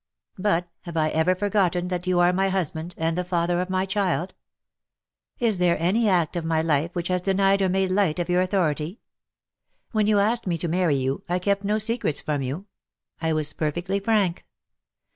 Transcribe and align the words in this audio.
But, 0.39 0.67
have 0.85 0.97
I 0.97 1.09
ever 1.09 1.35
forgotten 1.35 1.89
that 1.89 2.07
you 2.07 2.19
are 2.19 2.33
my 2.33 2.49
husband, 2.49 2.95
and 2.97 3.15
the 3.15 3.23
father 3.23 3.61
of 3.61 3.69
my 3.69 3.85
child? 3.85 4.33
Is 5.37 5.59
there 5.59 5.79
any 5.79 6.09
act 6.09 6.35
of 6.35 6.43
my 6.43 6.59
life 6.59 6.95
which 6.95 7.09
has 7.09 7.21
denied 7.21 7.61
or 7.61 7.69
made 7.69 7.91
light 7.91 8.17
of 8.17 8.27
your 8.27 8.41
authority? 8.41 8.99
When 9.91 10.07
you 10.07 10.17
asked 10.17 10.47
me 10.47 10.57
to 10.57 10.67
marry 10.67 10.95
you 10.95 11.23
I 11.29 11.37
kept 11.37 11.63
no 11.63 11.77
secrets 11.77 12.19
from 12.19 12.41
you: 12.41 12.65
I 13.21 13.31
was 13.33 13.53
perfectly 13.53 13.99
frank." 13.99 14.43